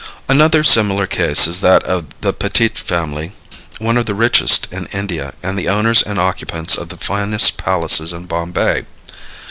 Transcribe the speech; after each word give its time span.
Another 0.27 0.63
similar 0.63 1.05
case 1.05 1.45
is 1.45 1.61
that 1.61 1.83
of 1.83 2.05
the 2.21 2.33
Petit 2.33 2.69
family, 2.69 3.33
one 3.77 3.97
of 3.97 4.07
the 4.07 4.15
richest 4.15 4.67
in 4.73 4.87
India 4.87 5.35
and 5.43 5.59
the 5.59 5.69
owners 5.69 6.01
and 6.01 6.17
occupants 6.17 6.75
of 6.75 6.89
the 6.89 6.97
finest 6.97 7.57
palaces 7.57 8.11
in 8.11 8.25
Bombay. 8.25 8.87